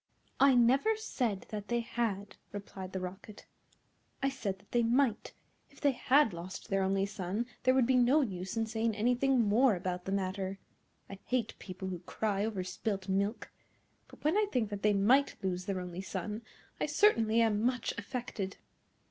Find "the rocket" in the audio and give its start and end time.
2.91-3.45